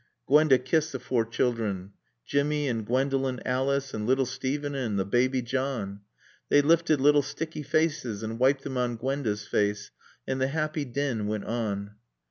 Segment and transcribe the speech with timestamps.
[0.25, 1.91] Gwenda kissed the four children;
[2.25, 5.99] Jimmy, and Gwendolen Alice, and little Steven and the baby John.
[6.49, 9.91] They lifted little sticky faces and wiped them on Gwenda's face,
[10.27, 11.97] and the happy din went on.